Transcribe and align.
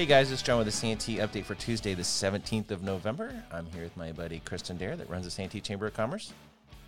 Hey 0.00 0.06
guys, 0.06 0.32
it's 0.32 0.40
John 0.40 0.56
with 0.56 0.64
the 0.66 0.72
Santee 0.72 1.16
update 1.16 1.44
for 1.44 1.54
Tuesday, 1.54 1.92
the 1.92 2.00
17th 2.00 2.70
of 2.70 2.82
November. 2.82 3.34
I'm 3.52 3.66
here 3.66 3.82
with 3.82 3.94
my 3.98 4.12
buddy 4.12 4.40
Kristen 4.46 4.78
Dare 4.78 4.96
that 4.96 5.10
runs 5.10 5.26
the 5.26 5.30
Santee 5.30 5.60
Chamber 5.60 5.88
of 5.88 5.92
Commerce. 5.92 6.32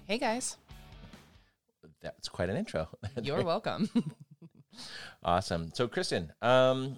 Hey 0.06 0.16
guys, 0.16 0.56
That's 2.00 2.30
quite 2.30 2.48
an 2.48 2.56
intro. 2.56 2.88
you're 3.22 3.44
welcome. 3.44 3.90
awesome. 5.22 5.72
So, 5.74 5.88
Kristen, 5.88 6.32
um, 6.40 6.96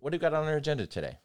what 0.00 0.10
do 0.10 0.16
we 0.16 0.18
got 0.18 0.34
on 0.34 0.48
our 0.48 0.56
agenda 0.56 0.84
today? 0.84 1.16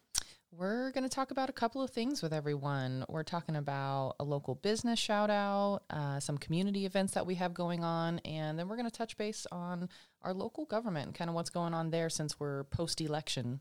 We're 0.52 0.92
going 0.92 1.02
to 1.02 1.10
talk 1.10 1.32
about 1.32 1.50
a 1.50 1.52
couple 1.52 1.82
of 1.82 1.90
things 1.90 2.22
with 2.22 2.32
everyone. 2.32 3.04
We're 3.08 3.24
talking 3.24 3.56
about 3.56 4.14
a 4.20 4.24
local 4.24 4.54
business 4.54 5.00
shout 5.00 5.30
out, 5.30 5.80
uh, 5.90 6.20
some 6.20 6.38
community 6.38 6.86
events 6.86 7.14
that 7.14 7.26
we 7.26 7.34
have 7.34 7.54
going 7.54 7.82
on, 7.82 8.20
and 8.20 8.56
then 8.56 8.68
we're 8.68 8.76
going 8.76 8.88
to 8.88 8.96
touch 8.96 9.16
base 9.16 9.48
on 9.50 9.88
our 10.22 10.32
local 10.32 10.64
government 10.64 11.06
and 11.06 11.14
kind 11.16 11.28
of 11.28 11.34
what's 11.34 11.50
going 11.50 11.74
on 11.74 11.90
there 11.90 12.08
since 12.08 12.38
we're 12.38 12.62
post 12.64 13.00
election. 13.00 13.58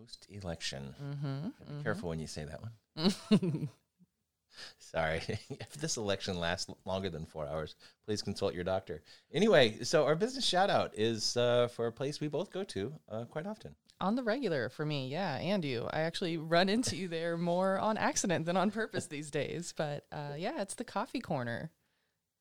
Post 0.00 0.26
election. 0.30 0.94
Mm-hmm, 1.02 1.76
Be 1.76 1.84
careful 1.84 2.08
when 2.08 2.20
you 2.20 2.26
say 2.26 2.44
that 2.44 2.60
one. 2.62 3.68
Sorry. 4.78 5.20
if 5.50 5.72
this 5.74 5.98
election 5.98 6.40
lasts 6.40 6.70
longer 6.86 7.10
than 7.10 7.26
four 7.26 7.46
hours, 7.46 7.76
please 8.06 8.22
consult 8.22 8.54
your 8.54 8.64
doctor. 8.64 9.02
Anyway, 9.30 9.82
so 9.82 10.06
our 10.06 10.14
business 10.14 10.46
shout 10.46 10.70
out 10.70 10.92
is 10.96 11.36
uh, 11.36 11.68
for 11.68 11.86
a 11.86 11.92
place 11.92 12.18
we 12.18 12.28
both 12.28 12.50
go 12.50 12.64
to 12.64 12.94
uh, 13.10 13.24
quite 13.26 13.46
often. 13.46 13.74
On 14.00 14.16
the 14.16 14.22
regular 14.22 14.70
for 14.70 14.86
me, 14.86 15.08
yeah, 15.08 15.36
and 15.36 15.62
you. 15.62 15.86
I 15.92 16.00
actually 16.00 16.38
run 16.38 16.70
into 16.70 16.96
you 16.96 17.06
there 17.06 17.36
more 17.36 17.78
on 17.78 17.98
accident 17.98 18.46
than 18.46 18.56
on 18.56 18.70
purpose 18.70 19.06
these 19.06 19.30
days. 19.30 19.74
But 19.76 20.06
uh, 20.10 20.32
yeah, 20.38 20.62
it's 20.62 20.76
the 20.76 20.84
coffee 20.84 21.20
corner. 21.20 21.70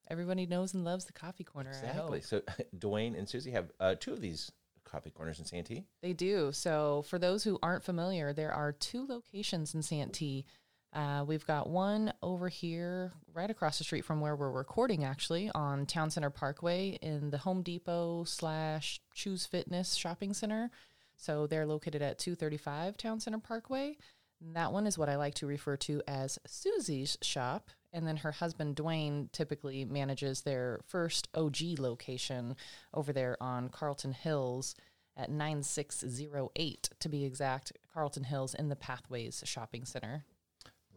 Everybody 0.09 0.45
knows 0.45 0.73
and 0.73 0.85
loves 0.85 1.05
the 1.05 1.13
coffee 1.13 1.43
corner. 1.43 1.71
Exactly. 1.71 2.21
So, 2.21 2.41
Dwayne 2.77 3.17
and 3.17 3.27
Susie 3.27 3.51
have 3.51 3.69
uh, 3.81 3.95
two 3.99 4.13
of 4.13 4.21
these 4.21 4.49
coffee 4.89 5.09
corners 5.11 5.39
in 5.39 5.45
Santee. 5.45 5.85
They 6.01 6.13
do. 6.13 6.51
So, 6.51 7.03
for 7.07 7.19
those 7.19 7.43
who 7.43 7.59
aren't 7.61 7.83
familiar, 7.83 8.33
there 8.33 8.51
are 8.51 8.71
two 8.71 9.05
locations 9.07 9.73
in 9.73 9.81
Santee. 9.81 10.45
Uh, 10.91 11.23
we've 11.27 11.45
got 11.45 11.69
one 11.69 12.11
over 12.23 12.49
here, 12.49 13.13
right 13.33 13.49
across 13.49 13.77
the 13.77 13.83
street 13.83 14.03
from 14.03 14.21
where 14.21 14.35
we're 14.35 14.51
recording, 14.51 15.03
actually, 15.03 15.51
on 15.53 15.85
Town 15.85 16.09
Center 16.09 16.31
Parkway 16.31 16.97
in 17.01 17.29
the 17.29 17.37
Home 17.39 17.61
Depot 17.61 18.23
slash 18.23 18.99
Chuze 19.15 19.47
Fitness 19.47 19.93
shopping 19.93 20.33
center. 20.33 20.71
So, 21.15 21.47
they're 21.47 21.67
located 21.67 22.01
at 22.01 22.17
235 22.17 22.97
Town 22.97 23.19
Center 23.19 23.39
Parkway. 23.39 23.97
And 24.41 24.55
that 24.55 24.71
one 24.71 24.87
is 24.87 24.97
what 24.97 25.09
I 25.09 25.17
like 25.17 25.33
to 25.35 25.47
refer 25.47 25.75
to 25.77 26.01
as 26.07 26.39
Susie's 26.47 27.17
shop. 27.21 27.69
And 27.91 28.07
then 28.07 28.17
her 28.17 28.31
husband, 28.31 28.75
Dwayne, 28.75 29.31
typically 29.31 29.83
manages 29.83 30.41
their 30.41 30.79
first 30.87 31.27
OG 31.33 31.79
location 31.79 32.55
over 32.93 33.11
there 33.11 33.35
on 33.41 33.69
Carlton 33.69 34.13
Hills 34.13 34.75
at 35.17 35.29
9608 35.29 36.89
to 36.99 37.09
be 37.09 37.25
exact, 37.25 37.73
Carlton 37.93 38.23
Hills 38.23 38.53
in 38.53 38.69
the 38.69 38.75
Pathways 38.75 39.43
Shopping 39.45 39.85
Center. 39.85 40.23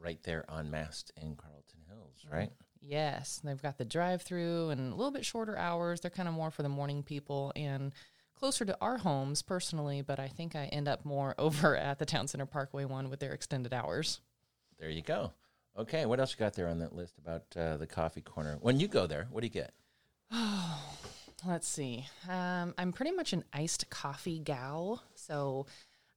right 0.00 0.22
there 0.24 0.44
on 0.48 0.70
Mast 0.70 1.12
in 1.16 1.36
Carlton 1.36 1.80
Hills, 1.88 2.26
right? 2.30 2.50
Yes, 2.80 3.40
they've 3.44 3.62
got 3.62 3.78
the 3.78 3.84
drive 3.84 4.22
through 4.22 4.70
and 4.70 4.92
a 4.92 4.96
little 4.96 5.12
bit 5.12 5.24
shorter 5.24 5.56
hours. 5.56 6.00
They're 6.00 6.10
kind 6.10 6.28
of 6.28 6.34
more 6.34 6.50
for 6.50 6.62
the 6.62 6.68
morning 6.68 7.02
people 7.04 7.52
and 7.54 7.92
closer 8.42 8.64
to 8.64 8.76
our 8.80 8.98
homes 8.98 9.40
personally, 9.40 10.02
but 10.02 10.18
I 10.18 10.26
think 10.26 10.56
I 10.56 10.64
end 10.64 10.88
up 10.88 11.04
more 11.04 11.32
over 11.38 11.76
at 11.76 12.00
the 12.00 12.04
Town 12.04 12.26
Center 12.26 12.44
Parkway 12.44 12.84
one 12.84 13.08
with 13.08 13.20
their 13.20 13.30
extended 13.30 13.72
hours. 13.72 14.20
There 14.80 14.90
you 14.90 15.00
go. 15.00 15.30
Okay, 15.78 16.06
what 16.06 16.18
else 16.18 16.32
you 16.32 16.38
got 16.40 16.54
there 16.54 16.66
on 16.66 16.80
that 16.80 16.92
list 16.92 17.18
about 17.18 17.44
uh, 17.56 17.76
the 17.76 17.86
coffee 17.86 18.20
corner? 18.20 18.58
When 18.60 18.80
you 18.80 18.88
go 18.88 19.06
there, 19.06 19.28
what 19.30 19.42
do 19.42 19.46
you 19.46 19.52
get? 19.52 19.72
Oh, 20.32 20.76
let's 21.46 21.68
see. 21.68 22.04
Um, 22.28 22.74
I'm 22.76 22.92
pretty 22.92 23.12
much 23.12 23.32
an 23.32 23.44
iced 23.52 23.88
coffee 23.90 24.40
gal, 24.40 25.04
so 25.14 25.66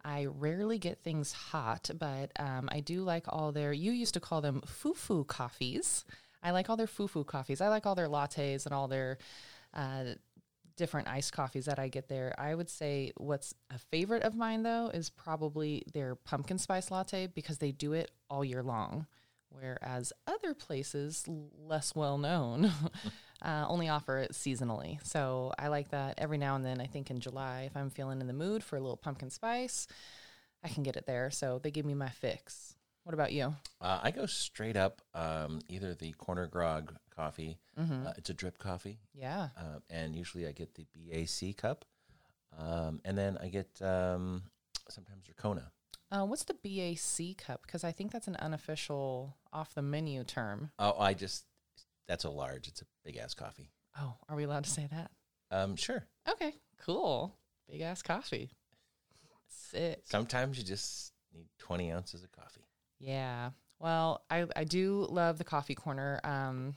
I 0.03 0.25
rarely 0.25 0.79
get 0.79 1.03
things 1.03 1.31
hot, 1.31 1.91
but 1.95 2.31
um, 2.39 2.69
I 2.71 2.79
do 2.79 3.03
like 3.03 3.25
all 3.29 3.51
their. 3.51 3.71
You 3.71 3.91
used 3.91 4.15
to 4.15 4.19
call 4.19 4.41
them 4.41 4.63
foo-foo 4.65 5.25
coffees. 5.25 6.05
I 6.41 6.49
like 6.49 6.71
all 6.71 6.75
their 6.77 6.87
foo-foo 6.87 7.25
coffees. 7.25 7.61
I 7.61 7.67
like 7.67 7.85
all 7.85 7.93
their 7.93 8.09
lattes 8.09 8.65
and 8.65 8.73
all 8.73 8.87
their 8.87 9.19
uh, 9.75 10.15
different 10.75 11.07
iced 11.07 11.33
coffees 11.33 11.65
that 11.65 11.79
I 11.79 11.87
get 11.87 12.07
there. 12.07 12.33
I 12.37 12.55
would 12.55 12.69
say 12.69 13.11
what's 13.17 13.53
a 13.73 13.77
favorite 13.77 14.23
of 14.23 14.35
mine 14.35 14.63
though 14.63 14.91
is 14.93 15.09
probably 15.09 15.83
their 15.93 16.15
pumpkin 16.15 16.57
spice 16.57 16.91
latte 16.91 17.27
because 17.27 17.57
they 17.57 17.71
do 17.71 17.93
it 17.93 18.11
all 18.29 18.43
year 18.43 18.63
long, 18.63 19.07
whereas 19.49 20.11
other 20.27 20.53
places 20.53 21.25
less 21.27 21.95
well 21.95 22.17
known 22.17 22.71
uh, 23.41 23.65
only 23.67 23.89
offer 23.89 24.17
it 24.19 24.31
seasonally. 24.31 25.05
So 25.05 25.53
I 25.57 25.67
like 25.67 25.89
that 25.89 26.15
every 26.17 26.37
now 26.37 26.55
and 26.55 26.65
then. 26.65 26.81
I 26.81 26.87
think 26.87 27.09
in 27.09 27.19
July, 27.19 27.63
if 27.65 27.77
I'm 27.77 27.89
feeling 27.89 28.21
in 28.21 28.27
the 28.27 28.33
mood 28.33 28.63
for 28.63 28.77
a 28.77 28.81
little 28.81 28.97
pumpkin 28.97 29.29
spice, 29.29 29.87
I 30.63 30.69
can 30.69 30.83
get 30.83 30.97
it 30.97 31.05
there. 31.05 31.31
So 31.31 31.59
they 31.61 31.71
give 31.71 31.85
me 31.85 31.93
my 31.93 32.09
fix. 32.09 32.74
What 33.05 33.13
about 33.13 33.31
you? 33.33 33.53
Uh, 33.79 33.99
I 34.01 34.09
go 34.09 34.25
straight 34.25 34.75
up 34.75 34.99
um, 35.13 35.59
either 35.69 35.93
the 35.93 36.11
corner 36.13 36.47
grog 36.47 36.95
coffee. 37.15 37.59
Mm-hmm. 37.79 38.07
Uh, 38.07 38.13
it's 38.17 38.31
a 38.31 38.33
drip 38.33 38.57
coffee, 38.57 38.97
Yeah. 39.13 39.49
uh, 39.55 39.77
and 39.91 40.15
usually 40.15 40.47
I 40.47 40.51
get 40.53 40.73
the 40.73 40.85
BAC 40.91 41.55
cup, 41.55 41.85
um, 42.57 42.99
and 43.05 43.15
then 43.15 43.37
I 43.39 43.49
get 43.49 43.79
um, 43.81 44.41
sometimes 44.89 45.21
Dracona. 45.23 45.65
Uh, 46.11 46.25
what's 46.25 46.45
the 46.45 46.55
BAC 46.55 47.37
cup? 47.37 47.61
Because 47.61 47.83
I 47.83 47.91
think 47.91 48.11
that's 48.11 48.27
an 48.27 48.37
unofficial 48.37 49.35
off 49.53 49.75
the 49.75 49.83
menu 49.83 50.23
term. 50.23 50.71
Oh, 50.79 50.95
I 50.99 51.13
just 51.13 51.45
that's 52.07 52.23
a 52.23 52.29
large. 52.31 52.67
It's 52.67 52.81
a 52.81 52.85
big 53.03 53.17
ass 53.17 53.35
coffee. 53.35 53.69
Oh, 53.99 54.15
are 54.27 54.35
we 54.35 54.45
allowed 54.45 54.63
to 54.63 54.69
say 54.71 54.87
that? 54.91 55.11
Um, 55.51 55.75
sure. 55.75 56.07
Okay, 56.27 56.53
cool. 56.83 57.35
Big 57.69 57.81
ass 57.81 58.01
coffee. 58.01 58.49
Sick. 59.47 60.01
Sometimes 60.05 60.57
you 60.57 60.63
just 60.63 61.11
need 61.33 61.47
twenty 61.59 61.91
ounces 61.91 62.23
of 62.23 62.31
coffee. 62.31 62.61
Yeah. 62.99 63.51
Well, 63.79 64.23
I, 64.29 64.45
I 64.55 64.63
do 64.63 65.05
love 65.09 65.37
the 65.37 65.43
coffee 65.43 65.75
corner. 65.75 66.19
Um, 66.23 66.75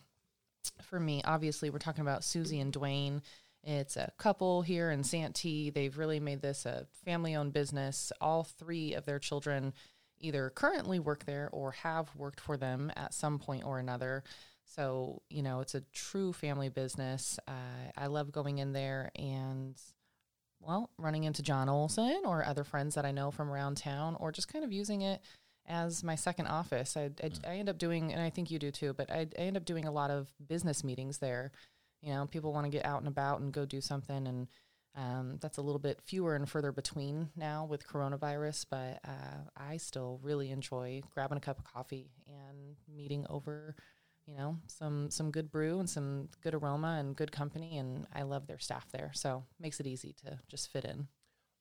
for 0.83 0.99
me, 0.99 1.23
obviously, 1.25 1.71
we're 1.71 1.79
talking 1.79 2.03
about 2.03 2.25
Susie 2.25 2.61
and 2.61 2.73
Dwayne. 2.73 3.23
It's 3.65 3.97
a 3.97 4.13
couple 4.19 4.63
here 4.63 4.91
in 4.91 5.05
Santee. 5.05 5.71
They've 5.71 5.97
really 5.97 6.21
made 6.21 6.43
this 6.43 6.67
a 6.67 6.87
family 7.05 7.35
owned 7.35 7.53
business. 7.53 8.13
All 8.21 8.45
three 8.45 8.95
of 8.95 9.05
their 9.05 9.19
children 9.19 9.75
either 10.21 10.51
currently 10.51 10.99
work 10.99 11.25
there 11.25 11.49
or 11.53 11.73
have 11.73 12.15
worked 12.17 12.41
for 12.41 12.57
them 12.57 12.91
at 12.97 13.15
some 13.15 13.39
point 13.39 13.65
or 13.65 13.79
another. 13.79 14.25
So, 14.65 15.23
you 15.31 15.43
know, 15.43 15.61
it's 15.61 15.75
a 15.75 15.83
true 15.93 16.33
family 16.33 16.69
business. 16.69 17.39
Uh, 17.47 17.91
I 17.97 18.07
love 18.07 18.33
going 18.33 18.59
in 18.59 18.73
there 18.73 19.11
and, 19.17 19.77
well, 20.61 20.91
running 20.99 21.25
into 21.25 21.43
John 21.43 21.69
Olson 21.69 22.23
or 22.25 22.45
other 22.45 22.65
friends 22.65 22.95
that 22.95 23.07
I 23.07 23.13
know 23.13 23.31
from 23.31 23.51
around 23.51 23.77
town 23.77 24.17
or 24.19 24.33
just 24.33 24.53
kind 24.53 24.65
of 24.65 24.73
using 24.73 25.03
it 25.03 25.23
as 25.69 26.03
my 26.03 26.15
second 26.15 26.47
office. 26.47 26.97
I, 26.97 27.11
I, 27.23 27.31
I 27.47 27.57
end 27.57 27.69
up 27.69 27.79
doing, 27.79 28.13
and 28.13 28.21
I 28.21 28.31
think 28.31 28.51
you 28.51 28.59
do 28.59 28.71
too, 28.71 28.95
but 28.95 29.11
I, 29.11 29.27
I 29.39 29.43
end 29.43 29.57
up 29.57 29.65
doing 29.65 29.85
a 29.85 29.93
lot 29.93 30.11
of 30.11 30.29
business 30.49 30.83
meetings 30.83 31.19
there. 31.19 31.53
You 32.03 32.15
know, 32.15 32.27
people 32.27 32.53
want 32.53 32.65
to 32.65 32.71
get 32.71 32.85
out 32.85 33.01
and 33.01 33.09
about 33.09 33.41
and 33.41 33.53
go 33.53 33.65
do 33.65 33.81
something, 33.81 34.27
and 34.27 34.49
um, 34.97 35.39
that's 35.41 35.59
a 35.59 35.63
little 35.63 35.79
bit 35.79 36.01
fewer 36.05 36.35
and 36.35 36.49
further 36.49 36.73
between 36.73 37.29
now 37.37 37.67
with 37.67 37.87
coronavirus. 37.87 38.67
But 38.71 39.01
uh, 39.07 39.45
I 39.57 39.77
still 39.77 40.19
really 40.23 40.51
enjoy 40.51 41.03
grabbing 41.15 41.39
a 41.39 41.43
cup 41.43 41.59
of 41.59 41.65
coffee 41.65 42.11
and 42.27 42.77
meeting 42.93 43.27
over, 43.29 43.77
you 44.27 44.37
know, 44.37 44.57
some 44.67 45.11
some 45.11 45.31
good 45.31 45.51
brew 45.51 45.81
and 45.81 45.91
some 45.91 46.29
good 46.43 46.55
aroma 46.55 46.97
and 46.99 47.15
good 47.15 47.33
company, 47.33 47.77
and 47.79 48.07
I 48.15 48.23
love 48.23 48.47
their 48.47 48.59
staff 48.59 48.87
there. 48.91 49.11
So 49.13 49.45
makes 49.61 49.81
it 49.81 49.87
easy 49.87 50.15
to 50.25 50.39
just 50.49 50.73
fit 50.73 50.85
in. 50.85 51.09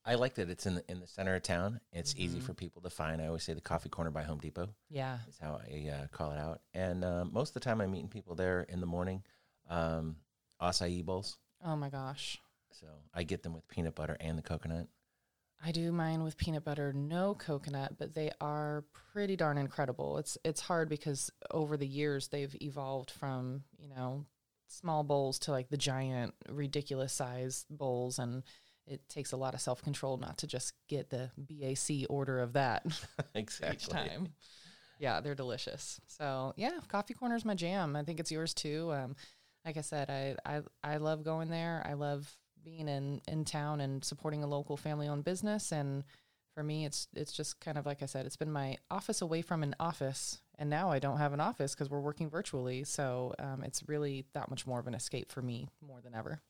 I 0.07 0.15
like 0.15 0.35
that 0.35 0.49
it's 0.49 0.65
in 0.65 0.75
the, 0.75 0.83
in 0.89 0.99
the 1.01 1.07
center 1.07 1.35
of 1.35 1.43
town. 1.43 1.81
It's 1.91 2.15
easy 2.17 2.39
Mhm. 2.39 2.43
for 2.43 2.53
people 2.53 2.81
to 2.83 2.89
find. 2.89 3.21
I 3.21 3.27
always 3.27 3.43
say 3.43 3.53
the 3.53 3.59
coffee 3.61 3.89
corner 3.89 4.09
by 4.09 4.23
Home 4.23 4.39
Depot 4.39 4.73
Yeah. 4.89 5.19
is 5.27 5.37
how 5.37 5.59
I 5.69 5.89
uh, 5.89 6.07
call 6.07 6.31
it 6.31 6.37
out. 6.37 6.61
And 6.73 7.03
uh, 7.03 7.25
most 7.25 7.49
of 7.49 7.53
the 7.55 7.59
time, 7.59 7.81
I'm 7.81 7.91
meeting 7.91 8.07
people 8.07 8.33
there 8.33 8.61
in 8.63 8.79
the 8.79 8.85
morning. 8.85 9.23
Um, 9.69 10.15
acai 10.61 11.03
bowls. 11.03 11.37
Oh 11.61 11.75
my 11.75 11.89
gosh. 11.89 12.41
So 12.71 12.87
I 13.13 13.23
get 13.23 13.43
them 13.43 13.53
with 13.53 13.67
peanut 13.67 13.95
butter 13.95 14.15
and 14.21 14.37
the 14.37 14.41
coconut. 14.43 14.87
I 15.61 15.71
do 15.71 15.91
mine 15.91 16.23
with 16.23 16.37
peanut 16.37 16.63
butter, 16.63 16.93
no 16.93 17.33
coconut, 17.33 17.97
but 17.97 18.13
they 18.13 18.31
are 18.39 18.85
pretty 19.11 19.35
darn 19.35 19.57
incredible. 19.57 20.19
It's 20.19 20.37
it's 20.45 20.61
hard 20.61 20.87
because 20.87 21.31
over 21.51 21.75
the 21.77 21.87
years 21.87 22.27
they've 22.27 22.55
evolved 22.61 23.09
from, 23.11 23.63
you 23.79 23.89
know, 23.89 24.25
small 24.67 25.03
bowls 25.03 25.39
to 25.39 25.51
like 25.51 25.69
the 25.69 25.77
giant 25.77 26.35
ridiculous 26.47 27.11
size 27.11 27.65
bowls 27.71 28.19
and 28.19 28.43
it 28.87 29.07
takes 29.09 29.31
a 29.31 29.37
lot 29.37 29.53
of 29.53 29.61
self-control 29.61 30.17
not 30.17 30.37
to 30.39 30.47
just 30.47 30.73
get 30.87 31.09
the 31.09 31.29
BAC 31.37 32.07
order 32.09 32.39
of 32.39 32.53
that 32.53 32.85
exactly. 33.35 33.75
each 33.75 33.87
time. 33.87 34.29
Yeah, 34.99 35.21
they're 35.21 35.35
delicious. 35.35 36.01
So, 36.07 36.53
yeah, 36.57 36.79
coffee 36.87 37.13
corner's 37.13 37.45
my 37.45 37.53
jam. 37.53 37.95
I 37.95 38.03
think 38.03 38.19
it's 38.19 38.31
yours 38.31 38.53
too. 38.53 38.91
Um, 38.93 39.15
like 39.65 39.77
I 39.77 39.81
said, 39.81 40.09
I, 40.09 40.35
I 40.45 40.61
I 40.83 40.97
love 40.97 41.23
going 41.23 41.49
there. 41.49 41.85
I 41.87 41.93
love 41.93 42.33
being 42.63 42.87
in 42.87 43.21
in 43.27 43.45
town 43.45 43.81
and 43.81 44.03
supporting 44.03 44.43
a 44.43 44.47
local 44.47 44.77
family-owned 44.77 45.23
business. 45.23 45.71
And 45.71 46.03
for 46.55 46.63
me, 46.63 46.85
it's 46.85 47.07
it's 47.13 47.33
just 47.33 47.59
kind 47.59 47.77
of 47.77 47.85
like 47.85 48.01
I 48.01 48.05
said, 48.05 48.25
it's 48.25 48.37
been 48.37 48.51
my 48.51 48.77
office 48.89 49.21
away 49.21 49.41
from 49.41 49.61
an 49.61 49.75
office, 49.79 50.41
and 50.57 50.69
now 50.69 50.89
I 50.89 50.99
don't 50.99 51.17
have 51.17 51.33
an 51.33 51.41
office 51.41 51.75
because 51.75 51.89
we're 51.89 51.99
working 51.99 52.29
virtually. 52.29 52.83
So 52.85 53.35
um, 53.39 53.61
it's 53.63 53.83
really 53.87 54.25
that 54.33 54.49
much 54.49 54.65
more 54.65 54.79
of 54.79 54.87
an 54.87 54.95
escape 54.95 55.31
for 55.31 55.41
me 55.41 55.67
more 55.85 56.01
than 56.01 56.15
ever. 56.15 56.41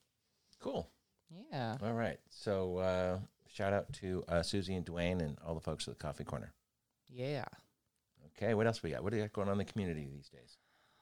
Cool. 0.59 0.89
Yeah. 1.29 1.77
All 1.81 1.93
right. 1.93 2.19
So, 2.29 2.77
uh, 2.77 3.19
shout 3.47 3.73
out 3.73 3.91
to 3.93 4.23
uh, 4.27 4.43
Susie 4.43 4.75
and 4.75 4.85
Dwayne 4.85 5.21
and 5.21 5.37
all 5.45 5.55
the 5.55 5.61
folks 5.61 5.87
at 5.87 5.97
the 5.97 6.03
Coffee 6.03 6.23
Corner. 6.23 6.53
Yeah. 7.09 7.45
Okay, 8.37 8.53
what 8.53 8.67
else 8.67 8.83
we 8.83 8.91
got? 8.91 9.03
What 9.03 9.11
do 9.11 9.17
you 9.17 9.23
got 9.23 9.33
going 9.33 9.47
on 9.47 9.53
in 9.53 9.57
the 9.59 9.65
community 9.65 10.07
these 10.11 10.29
days? 10.29 10.57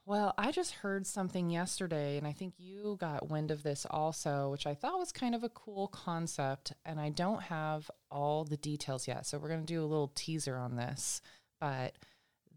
Well, 0.06 0.34
I 0.38 0.52
just 0.52 0.72
heard 0.72 1.04
something 1.04 1.50
yesterday, 1.50 2.16
and 2.16 2.28
I 2.28 2.32
think 2.32 2.54
you 2.58 2.96
got 3.00 3.28
wind 3.28 3.50
of 3.50 3.64
this 3.64 3.84
also, 3.90 4.50
which 4.50 4.64
I 4.64 4.74
thought 4.74 5.00
was 5.00 5.10
kind 5.10 5.34
of 5.34 5.42
a 5.42 5.48
cool 5.48 5.88
concept. 5.88 6.72
And 6.84 7.00
I 7.00 7.08
don't 7.08 7.42
have 7.42 7.90
all 8.08 8.44
the 8.44 8.56
details 8.56 9.08
yet. 9.08 9.26
So 9.26 9.36
we're 9.36 9.48
going 9.48 9.66
to 9.66 9.66
do 9.66 9.82
a 9.82 9.84
little 9.84 10.12
teaser 10.14 10.56
on 10.56 10.76
this. 10.76 11.20
But 11.60 11.96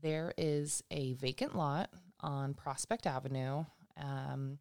there 0.02 0.32
is 0.38 0.84
a 0.92 1.14
vacant 1.14 1.56
lot 1.56 1.90
on 2.20 2.54
Prospect 2.54 3.08
Avenue. 3.08 3.66
Um, 3.98 4.60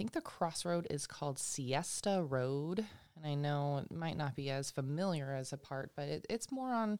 think 0.00 0.12
the 0.12 0.20
crossroad 0.22 0.86
is 0.88 1.06
called 1.06 1.38
Siesta 1.38 2.24
Road. 2.26 2.86
And 3.16 3.26
I 3.26 3.34
know 3.34 3.84
it 3.84 3.94
might 3.94 4.16
not 4.16 4.34
be 4.34 4.48
as 4.48 4.70
familiar 4.70 5.34
as 5.34 5.52
a 5.52 5.58
part, 5.58 5.90
but 5.94 6.08
it, 6.08 6.26
it's 6.30 6.50
more 6.50 6.72
on, 6.72 6.98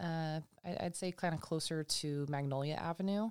uh, 0.00 0.40
I, 0.64 0.76
I'd 0.80 0.96
say, 0.96 1.12
kind 1.12 1.32
of 1.32 1.40
closer 1.40 1.84
to 1.84 2.26
Magnolia 2.28 2.74
Avenue. 2.74 3.30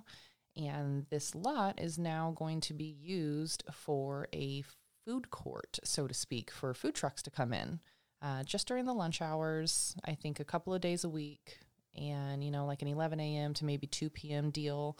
And 0.56 1.04
this 1.10 1.34
lot 1.34 1.78
is 1.78 1.98
now 1.98 2.32
going 2.34 2.62
to 2.62 2.72
be 2.72 2.96
used 2.98 3.62
for 3.70 4.26
a 4.32 4.64
food 5.04 5.30
court, 5.30 5.78
so 5.84 6.06
to 6.06 6.14
speak, 6.14 6.50
for 6.50 6.72
food 6.72 6.94
trucks 6.94 7.22
to 7.24 7.30
come 7.30 7.52
in 7.52 7.80
uh, 8.22 8.42
just 8.42 8.66
during 8.66 8.86
the 8.86 8.94
lunch 8.94 9.20
hours, 9.20 9.96
I 10.02 10.14
think 10.14 10.40
a 10.40 10.44
couple 10.44 10.72
of 10.72 10.80
days 10.80 11.04
a 11.04 11.10
week. 11.10 11.58
And, 11.94 12.42
you 12.42 12.50
know, 12.50 12.64
like 12.64 12.80
an 12.80 12.88
11 12.88 13.20
a.m. 13.20 13.52
to 13.52 13.66
maybe 13.66 13.86
2 13.86 14.08
p.m. 14.08 14.48
deal, 14.50 14.96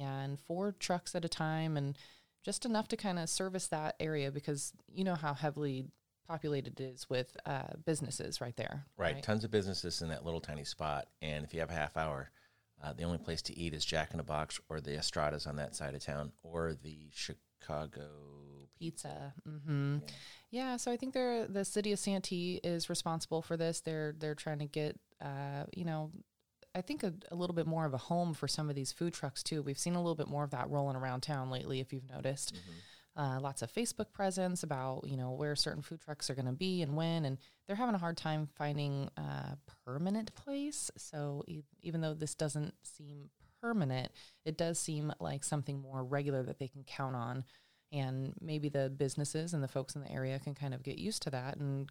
and 0.00 0.40
four 0.40 0.72
trucks 0.72 1.14
at 1.14 1.24
a 1.26 1.28
time, 1.28 1.76
and 1.76 1.98
just 2.46 2.64
enough 2.64 2.86
to 2.86 2.96
kind 2.96 3.18
of 3.18 3.28
service 3.28 3.66
that 3.66 3.96
area 3.98 4.30
because 4.30 4.72
you 4.94 5.02
know 5.02 5.16
how 5.16 5.34
heavily 5.34 5.88
populated 6.28 6.78
it 6.78 6.84
is 6.94 7.10
with 7.10 7.36
uh, 7.44 7.74
businesses 7.84 8.40
right 8.40 8.54
there. 8.54 8.86
Right. 8.96 9.20
Tons 9.20 9.42
of 9.42 9.50
businesses 9.50 10.00
in 10.00 10.08
that 10.10 10.24
little 10.24 10.40
tiny 10.40 10.62
spot. 10.62 11.08
And 11.20 11.44
if 11.44 11.52
you 11.52 11.58
have 11.58 11.70
a 11.70 11.74
half 11.74 11.96
hour, 11.96 12.30
uh, 12.82 12.92
the 12.92 13.02
only 13.02 13.18
place 13.18 13.42
to 13.42 13.58
eat 13.58 13.74
is 13.74 13.84
Jack 13.84 14.12
in 14.12 14.18
the 14.18 14.22
Box 14.22 14.60
or 14.68 14.80
the 14.80 14.92
Estradas 14.92 15.48
on 15.48 15.56
that 15.56 15.74
side 15.74 15.94
of 15.94 16.04
town 16.04 16.30
or 16.44 16.74
the 16.80 17.10
Chicago 17.12 18.10
pizza. 18.78 19.34
Mm-hmm. 19.48 19.98
Yeah. 20.50 20.70
yeah. 20.70 20.76
so 20.76 20.92
I 20.92 20.96
think 20.96 21.14
they're 21.14 21.48
the 21.48 21.64
city 21.64 21.90
of 21.90 21.98
Santee 21.98 22.60
is 22.62 22.88
responsible 22.88 23.42
for 23.42 23.56
this. 23.56 23.80
They're 23.80 24.14
they're 24.16 24.36
trying 24.36 24.60
to 24.60 24.66
get 24.66 25.00
uh, 25.20 25.64
you 25.74 25.84
know, 25.84 26.10
I 26.76 26.82
think 26.82 27.02
a, 27.02 27.14
a, 27.30 27.34
little 27.34 27.56
bit 27.56 27.66
more 27.66 27.86
of 27.86 27.94
a 27.94 27.98
home 27.98 28.34
for 28.34 28.46
some 28.46 28.68
of 28.68 28.76
these 28.76 28.92
food 28.92 29.14
trucks 29.14 29.42
too. 29.42 29.62
We've 29.62 29.78
seen 29.78 29.94
a 29.94 29.98
little 29.98 30.14
bit 30.14 30.28
more 30.28 30.44
of 30.44 30.50
that 30.50 30.68
rolling 30.68 30.94
around 30.94 31.22
town 31.22 31.50
lately, 31.50 31.80
if 31.80 31.90
you've 31.90 32.08
noticed. 32.08 32.54
Mm-hmm. 32.54 33.22
Uh, 33.22 33.40
lots 33.40 33.62
of 33.62 33.72
Facebook 33.72 34.12
presence 34.12 34.62
about 34.62 35.04
you 35.06 35.16
know 35.16 35.30
where 35.30 35.56
certain 35.56 35.80
food 35.80 36.02
trucks 36.02 36.28
are 36.28 36.34
going 36.34 36.46
to 36.46 36.52
be 36.52 36.82
and 36.82 36.94
when, 36.94 37.24
and 37.24 37.38
they're 37.66 37.76
having 37.76 37.94
a 37.94 37.98
hard 37.98 38.18
time 38.18 38.46
finding 38.56 39.08
a 39.16 39.56
permanent 39.86 40.34
place. 40.34 40.90
So 40.98 41.42
e- 41.48 41.62
even 41.80 42.02
though 42.02 42.12
this 42.12 42.34
doesn't 42.34 42.74
seem 42.82 43.30
permanent, 43.62 44.12
it 44.44 44.58
does 44.58 44.78
seem 44.78 45.14
like 45.18 45.44
something 45.44 45.80
more 45.80 46.04
regular 46.04 46.42
that 46.42 46.58
they 46.58 46.68
can 46.68 46.84
count 46.84 47.16
on, 47.16 47.44
and 47.90 48.34
maybe 48.38 48.68
the 48.68 48.90
businesses 48.90 49.54
and 49.54 49.64
the 49.64 49.68
folks 49.68 49.94
in 49.94 50.02
the 50.02 50.12
area 50.12 50.38
can 50.38 50.54
kind 50.54 50.74
of 50.74 50.82
get 50.82 50.98
used 50.98 51.22
to 51.22 51.30
that. 51.30 51.56
And 51.56 51.90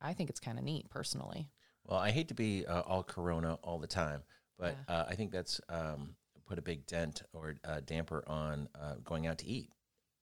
I 0.00 0.14
think 0.14 0.30
it's 0.30 0.40
kind 0.40 0.58
of 0.58 0.64
neat 0.64 0.88
personally. 0.88 1.50
Well, 1.84 1.98
I 1.98 2.10
hate 2.10 2.28
to 2.28 2.34
be 2.34 2.64
uh, 2.66 2.80
all 2.80 3.02
Corona 3.02 3.58
all 3.62 3.78
the 3.78 3.86
time, 3.86 4.22
but 4.58 4.76
yeah. 4.88 4.94
uh, 4.94 5.04
I 5.08 5.14
think 5.14 5.32
that's 5.32 5.60
um, 5.68 6.14
put 6.46 6.58
a 6.58 6.62
big 6.62 6.86
dent 6.86 7.22
or 7.32 7.54
damper 7.86 8.24
on 8.26 8.68
uh, 8.80 8.94
going 9.04 9.26
out 9.26 9.38
to 9.38 9.46
eat 9.46 9.70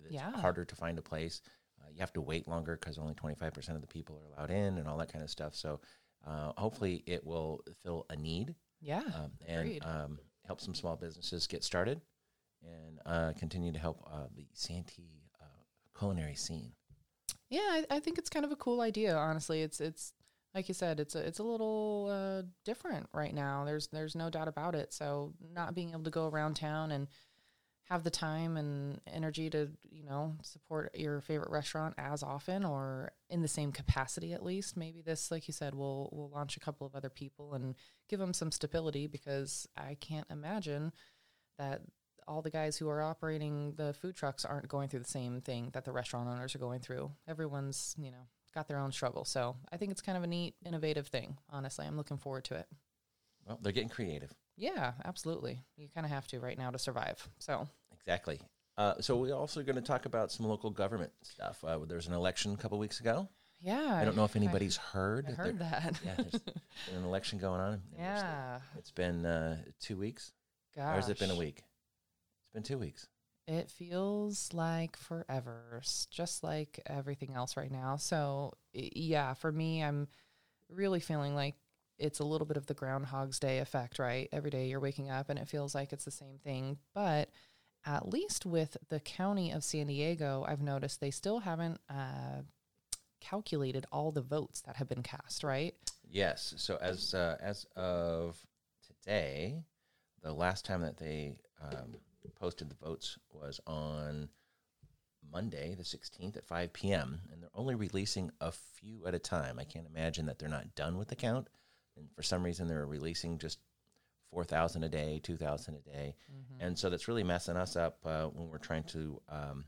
it's 0.05 0.15
yeah. 0.15 0.33
harder 0.33 0.65
to 0.65 0.75
find 0.75 0.99
a 0.99 1.03
place. 1.03 1.43
Uh, 1.81 1.89
you 1.93 2.01
have 2.01 2.13
to 2.13 2.21
wait 2.21 2.47
longer 2.47 2.79
because 2.81 2.99
only 2.99 3.15
25% 3.15 3.71
of 3.71 3.81
the 3.81 3.87
people 3.87 4.21
are 4.21 4.37
allowed 4.37 4.51
in 4.51 4.79
and 4.79 4.89
all 4.89 4.99
that 4.99 5.13
kind 5.13 5.25
of 5.25 5.31
stuff. 5.31 5.55
So 5.55 5.81
uh, 6.27 6.53
hopefully 6.57 7.03
it 7.07 7.25
will 7.25 7.63
fill 7.83 8.07
a 8.11 8.17
need. 8.17 8.55
Yeah. 8.81 9.03
Um, 9.15 9.33
and 9.47 9.79
um, 9.85 10.19
help 10.47 10.61
some 10.61 10.75
small 10.75 10.97
businesses 10.97 11.47
get 11.47 11.65
started 11.65 12.01
and 12.63 13.01
uh, 13.07 13.33
continue 13.39 13.73
to 13.73 13.79
help 13.79 14.03
uh, 14.11 14.27
the 14.35 14.47
Santee 14.53 15.23
uh, 15.41 15.99
culinary 15.99 16.35
scene. 16.35 16.73
Yeah, 17.49 17.61
I, 17.61 17.85
I, 17.91 18.01
think 18.01 18.17
it's 18.19 18.31
kind 18.31 18.45
of 18.45 18.53
a 18.53 18.57
cool 18.57 18.81
idea. 18.81 19.17
Honestly, 19.17 19.63
it's 19.63 19.81
it's 19.81 20.13
like 20.55 20.69
you 20.69 20.75
said, 20.75 20.99
it's 20.99 21.15
a, 21.15 21.21
it's 21.21 21.39
a 21.39 21.45
little 21.45 22.09
uh, 22.11 22.43
different 22.65 23.09
right 23.13 23.35
now. 23.35 23.65
There's 23.65 23.89
there's 23.89 24.17
no 24.17 24.31
doubt 24.31 24.49
about 24.49 24.75
it. 24.75 24.93
So 24.93 25.35
not 25.55 25.75
being 25.75 25.91
able 25.91 26.05
to 26.05 26.11
go 26.11 26.29
around 26.29 26.55
town 26.55 26.91
and 26.91 27.09
have 27.91 28.05
the 28.05 28.11
time 28.11 28.57
and 28.57 29.01
energy 29.13 29.51
to 29.51 29.69
you 29.91 30.05
know 30.05 30.37
support 30.43 30.97
your 30.97 31.21
favorite 31.21 31.51
restaurant 31.51 31.95
as 31.99 32.23
often 32.23 32.65
or 32.65 33.11
in 33.29 33.43
the 33.43 33.49
same 33.49 33.73
capacity 33.73 34.33
at 34.33 34.45
least 34.45 34.77
maybe 34.77 35.03
this 35.03 35.31
like 35.31 35.49
you 35.49 35.53
said 35.53 35.75
will 35.75 36.09
will 36.13 36.31
launch 36.31 36.57
a 36.57 36.61
couple 36.61 36.87
of 36.87 36.95
other 36.95 37.11
people 37.11 37.53
and 37.53 37.75
give 38.09 38.21
them 38.21 38.33
some 38.33 38.53
stability 38.53 39.09
because 39.09 39.67
i 39.77 39.97
can't 40.01 40.29
imagine 40.31 40.93
that 41.59 41.83
all 42.29 42.43
the 42.43 42.51
guys 42.51 42.77
who 42.77 42.89
are 42.89 43.03
operating 43.03 43.75
the 43.77 43.93
food 43.93 44.15
trucks 44.15 44.45
aren't 44.45 44.69
going 44.69 44.89
through 44.89 45.01
the 45.01 45.05
same 45.05 45.41
thing 45.41 45.71
that 45.73 45.85
the 45.85 45.93
restaurant 45.93 46.29
owners 46.29 46.55
are 46.55 46.61
going 46.61 46.81
through 46.81 47.11
everyone's 47.27 47.97
you 47.99 48.13
know 48.13 48.29
got 48.55 48.69
their 48.69 48.79
own 48.79 48.93
struggle 48.93 49.25
so 49.25 49.57
i 49.73 49.77
think 49.77 49.91
it's 49.91 50.03
kind 50.03 50.19
of 50.19 50.25
a 50.25 50.27
neat 50.27 50.55
innovative 50.65 51.07
thing 51.07 51.37
honestly 51.51 51.87
i'm 51.87 51.97
looking 51.97 52.19
forward 52.19 52.45
to 52.45 52.55
it 52.55 52.67
well 53.47 53.59
they're 53.63 53.73
getting 53.73 53.89
creative 53.89 54.35
yeah, 54.61 54.93
absolutely. 55.07 55.59
You 55.79 55.89
kind 55.95 56.05
of 56.05 56.13
have 56.13 56.27
to 56.29 56.39
right 56.39 56.57
now 56.57 56.71
to 56.71 56.79
survive. 56.79 57.27
So 57.39 57.67
exactly. 57.93 58.41
Uh, 58.77 58.95
so 59.01 59.17
we're 59.17 59.35
also 59.35 59.63
going 59.63 59.77
to 59.77 59.83
talk 59.83 60.05
about 60.05 60.31
some 60.31 60.47
local 60.47 60.71
government 60.71 61.13
stuff. 61.23 61.65
Uh, 61.65 61.79
there 61.87 61.97
was 61.97 62.07
an 62.07 62.13
election 62.13 62.53
a 62.53 62.57
couple 62.57 62.79
weeks 62.79 63.01
ago. 63.01 63.29
Yeah, 63.59 63.95
I 63.95 64.05
don't 64.05 64.17
know 64.17 64.25
if 64.25 64.37
anybody's 64.37 64.79
I, 64.79 64.97
heard. 64.97 65.27
I 65.29 65.33
heard 65.33 65.59
that. 65.59 65.99
yeah, 66.05 66.15
there's 66.17 66.35
an 66.95 67.05
election 67.05 67.39
going 67.39 67.61
on. 67.61 67.83
Yeah, 67.97 68.61
it's 68.79 68.91
been 68.91 69.27
uh, 69.27 69.57
two 69.81 69.97
weeks. 69.97 70.33
Gosh. 70.77 70.85
Or 70.85 70.95
has 70.97 71.09
it 71.09 71.19
been 71.19 71.31
a 71.31 71.37
week? 71.37 71.59
It's 71.59 72.53
been 72.55 72.63
two 72.63 72.79
weeks. 72.79 73.09
It 73.51 73.69
feels 73.69 74.55
like 74.55 74.97
forever, 74.97 75.83
just 76.09 76.45
like 76.45 76.81
everything 76.87 77.35
else 77.35 77.57
right 77.57 77.71
now. 77.71 77.97
So 77.97 78.53
yeah, 78.73 79.35
for 79.35 79.51
me, 79.51 79.83
I'm 79.83 80.07
really 80.69 81.01
feeling 81.01 81.35
like 81.35 81.57
it's 81.99 82.21
a 82.21 82.25
little 82.25 82.47
bit 82.47 82.57
of 82.57 82.67
the 82.67 82.75
Groundhog's 82.75 83.41
Day 83.41 83.59
effect, 83.59 83.99
right? 83.99 84.29
Every 84.31 84.51
day 84.51 84.69
you're 84.69 84.79
waking 84.79 85.11
up 85.11 85.31
and 85.31 85.39
it 85.39 85.49
feels 85.49 85.75
like 85.75 85.93
it's 85.93 86.05
the 86.05 86.13
same 86.13 86.39
thing. 86.45 86.79
But 86.95 87.31
at 87.85 88.09
least 88.09 88.47
with 88.47 88.77
the 88.89 89.01
county 89.01 89.51
of 89.51 89.65
San 89.65 89.89
Diego, 89.89 90.45
I've 90.47 90.63
noticed 90.63 91.01
they 91.01 91.11
still 91.11 91.41
haven't 91.41 91.81
uh, 91.89 92.43
calculated 93.21 93.85
all 93.91 94.13
the 94.13 94.23
votes 94.23 94.61
that 94.61 94.77
have 94.77 94.89
been 94.89 95.03
cast, 95.03 95.43
right? 95.43 95.75
Yes. 96.09 96.55
So 96.57 96.79
as 96.81 97.15
uh, 97.15 97.37
as 97.41 97.67
of 97.75 98.39
today, 98.87 99.65
the 100.23 100.33
last 100.33 100.65
time 100.65 100.83
that 100.83 100.99
they 100.99 101.35
um, 101.61 101.97
posted 102.29 102.69
the 102.69 102.77
votes 102.85 103.19
was 103.33 103.61
on 103.67 104.29
Monday, 105.33 105.75
the 105.75 105.83
16th 105.83 106.37
at 106.37 106.47
5 106.47 106.73
p.m., 106.73 107.21
and 107.33 107.43
they're 107.43 107.51
only 107.55 107.75
releasing 107.75 108.31
a 108.41 108.53
few 108.53 109.07
at 109.07 109.15
a 109.15 109.19
time. 109.19 109.59
I 109.59 109.65
can't 109.65 109.87
imagine 109.87 110.27
that 110.27 110.39
they're 110.39 110.49
not 110.49 110.75
done 110.75 110.97
with 110.97 111.09
the 111.09 111.17
count 111.17 111.49
and 112.01 112.09
for 112.15 112.23
some 112.23 112.43
reason 112.43 112.67
they're 112.67 112.87
releasing 112.87 113.39
just 113.39 113.59
4,000 114.31 114.85
a 114.85 114.89
day, 114.89 115.21
2,000 115.23 115.75
a 115.75 115.81
day. 115.81 116.15
Mm-hmm. 116.31 116.67
And 116.67 116.79
so 116.79 116.89
that's 116.89 117.09
really 117.09 117.25
messing 117.25 117.57
us 117.57 117.77
up 117.77 117.99
uh, 118.05 118.25
when 118.27 118.49
we're 118.49 118.59
trying 118.59 118.85
to 118.85 119.21
um, 119.29 119.65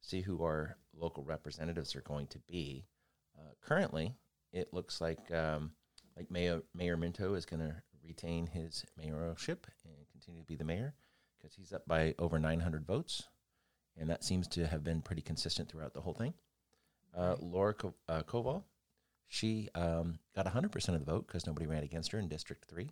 see 0.00 0.20
who 0.20 0.42
our 0.42 0.76
local 0.94 1.24
representatives 1.24 1.96
are 1.96 2.02
going 2.02 2.26
to 2.28 2.38
be. 2.40 2.84
Uh, 3.38 3.52
currently, 3.60 4.14
it 4.52 4.72
looks 4.72 5.00
like 5.00 5.32
um, 5.32 5.72
like 6.16 6.30
Mayor, 6.30 6.62
mayor 6.74 6.96
Minto 6.96 7.34
is 7.34 7.46
going 7.46 7.60
to 7.60 7.74
retain 8.06 8.46
his 8.46 8.84
mayoralship 9.00 9.64
and 9.84 9.94
continue 10.12 10.42
to 10.42 10.46
be 10.46 10.56
the 10.56 10.64
mayor 10.64 10.94
because 11.44 11.56
he's 11.56 11.72
up 11.72 11.86
by 11.86 12.14
over 12.18 12.38
900 12.38 12.86
votes. 12.86 13.24
And 13.96 14.08
that 14.10 14.24
seems 14.24 14.48
to 14.48 14.66
have 14.66 14.82
been 14.82 15.02
pretty 15.02 15.22
consistent 15.22 15.68
throughout 15.68 15.94
the 15.94 16.00
whole 16.00 16.14
thing. 16.14 16.34
Uh. 17.16 17.36
Laura 17.38 17.74
Ko- 17.74 17.94
uh, 18.08 18.22
Koval 18.22 18.64
she 19.28 19.68
um, 19.74 20.18
got 20.36 20.46
100% 20.46 20.88
of 20.88 21.04
the 21.04 21.12
vote 21.12 21.26
because 21.26 21.46
nobody 21.46 21.66
ran 21.66 21.82
against 21.82 22.12
her 22.12 22.18
in 22.18 22.28
District 22.28 22.64
3. 22.66 22.88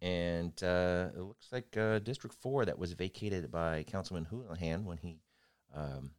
And 0.00 0.52
uh, 0.62 1.08
it 1.14 1.20
looks 1.20 1.48
like 1.52 1.76
uh, 1.76 1.98
District 1.98 2.34
4, 2.40 2.64
that 2.66 2.78
was 2.78 2.92
vacated 2.92 3.50
by 3.50 3.84
Councilman 3.84 4.24
Houlihan 4.24 4.84
when 4.84 4.98
he 4.98 5.20
um, 5.74 6.12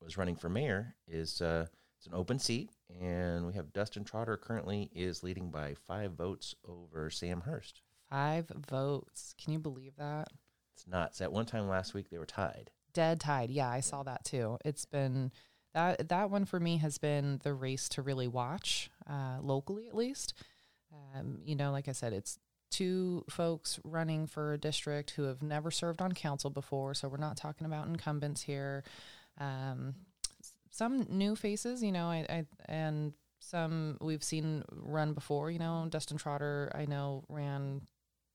was 0.00 0.16
running 0.16 0.36
for 0.36 0.48
mayor, 0.48 0.94
is 1.06 1.40
uh, 1.40 1.66
it's 1.96 2.06
an 2.06 2.14
open 2.14 2.38
seat. 2.38 2.70
And 3.00 3.46
we 3.46 3.54
have 3.54 3.72
Dustin 3.72 4.04
Trotter 4.04 4.36
currently 4.36 4.90
is 4.94 5.22
leading 5.22 5.50
by 5.50 5.74
five 5.74 6.12
votes 6.12 6.54
over 6.64 7.10
Sam 7.10 7.40
Hurst. 7.40 7.80
Five 8.10 8.50
votes. 8.68 9.34
Can 9.42 9.52
you 9.52 9.58
believe 9.58 9.96
that? 9.96 10.28
It's 10.74 10.86
nuts. 10.86 11.20
At 11.20 11.32
one 11.32 11.46
time 11.46 11.68
last 11.68 11.94
week, 11.94 12.10
they 12.10 12.18
were 12.18 12.26
tied. 12.26 12.70
Dead 12.92 13.20
tied. 13.20 13.50
Yeah, 13.50 13.68
I 13.68 13.80
saw 13.80 14.02
that 14.04 14.24
too. 14.24 14.58
It's 14.64 14.84
been 14.84 15.30
that 15.74 16.08
that 16.08 16.30
one 16.30 16.44
for 16.44 16.58
me 16.58 16.78
has 16.78 16.98
been 16.98 17.40
the 17.42 17.52
race 17.52 17.88
to 17.90 18.02
really 18.02 18.28
watch 18.28 18.90
uh, 19.08 19.38
locally, 19.42 19.86
at 19.88 19.94
least. 19.94 20.34
Um, 20.92 21.40
you 21.44 21.54
know, 21.54 21.70
like 21.70 21.88
I 21.88 21.92
said, 21.92 22.12
it's 22.12 22.38
two 22.70 23.24
folks 23.28 23.78
running 23.84 24.26
for 24.26 24.54
a 24.54 24.58
district 24.58 25.10
who 25.12 25.24
have 25.24 25.42
never 25.42 25.70
served 25.70 26.00
on 26.00 26.12
council 26.12 26.50
before, 26.50 26.94
so 26.94 27.08
we're 27.08 27.18
not 27.18 27.36
talking 27.36 27.66
about 27.66 27.86
incumbents 27.86 28.42
here. 28.42 28.84
Um, 29.38 29.94
some 30.70 31.06
new 31.10 31.34
faces, 31.36 31.82
you 31.82 31.92
know, 31.92 32.06
I, 32.06 32.26
I, 32.28 32.46
and 32.66 33.12
some 33.40 33.98
we've 34.00 34.22
seen 34.22 34.64
run 34.72 35.12
before. 35.12 35.50
You 35.50 35.58
know, 35.58 35.86
Dustin 35.88 36.16
Trotter, 36.18 36.70
I 36.74 36.86
know 36.86 37.24
ran 37.28 37.82